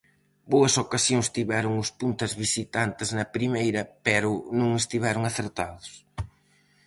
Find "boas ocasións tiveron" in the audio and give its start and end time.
0.51-1.73